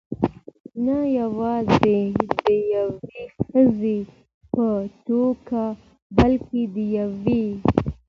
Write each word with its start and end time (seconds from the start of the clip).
نه 0.85 0.97
یوازې 1.19 1.99
د 2.43 2.45
یوې 2.75 3.21
ښځې 3.47 3.97
په 4.53 4.65
توګه، 5.07 5.63
بلکې 6.17 6.61
د 6.73 6.75
یوې. 6.97 7.45